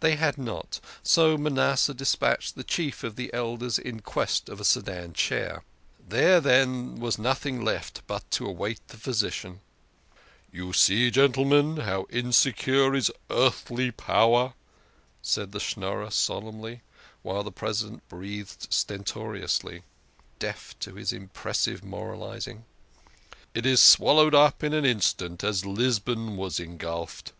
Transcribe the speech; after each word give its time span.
They 0.00 0.16
had 0.16 0.38
not, 0.38 0.80
so 1.02 1.36
Manasseh 1.36 1.92
despatched 1.92 2.54
the 2.54 2.64
Chief 2.64 3.04
of 3.04 3.16
the 3.16 3.30
Elders 3.34 3.78
in 3.78 4.00
quest 4.00 4.48
of 4.48 4.58
a 4.58 4.64
sedan 4.64 5.12
chair. 5.12 5.64
Then 6.00 6.94
there 6.94 7.02
was 7.02 7.18
nothing 7.18 7.62
left 7.62 8.00
but 8.06 8.24
to 8.30 8.46
await 8.46 8.80
the 8.88 8.96
physician. 8.96 9.60
THE 10.50 10.56
KING 10.60 10.68
OF 10.70 10.76
SCHNORRERS. 10.76 11.16
127 11.18 11.76
"You 11.76 11.76
see, 11.76 11.80
gentlemen, 11.82 11.84
how 11.84 12.06
insecure 12.08 12.94
is 12.94 13.10
earthly 13.28 13.90
power," 13.90 14.54
said 15.20 15.52
the 15.52 15.60
Schnorrer 15.60 16.10
solemnly, 16.10 16.80
while 17.20 17.42
the 17.42 17.52
President 17.52 18.08
breathed 18.08 18.68
stertorously, 18.72 19.82
deaf 20.38 20.74
to 20.78 20.94
his 20.94 21.12
impressive 21.12 21.84
moralising." 21.84 22.64
It 23.54 23.66
is 23.66 23.80
swal 23.82 24.16
lowed 24.16 24.34
up 24.34 24.64
in 24.64 24.72
an 24.72 24.86
instant, 24.86 25.44
as 25.44 25.66
Lisbon 25.66 26.38
was 26.38 26.58
engulfed. 26.58 27.34